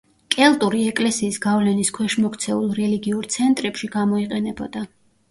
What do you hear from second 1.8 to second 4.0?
ქვეშ მოქცეულ რელიგიურ ცენტრებში